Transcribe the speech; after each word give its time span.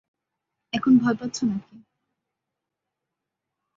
এখন 0.73 0.93
ভয় 0.97 1.15
পাচ্ছো 1.15 1.43
নাকি? 1.45 1.75